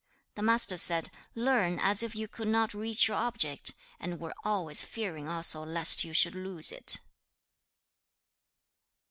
[0.33, 4.81] The Master said, 'Learn as if you could not reach your object, and were always
[4.81, 6.99] fearing also lest you should lose it.'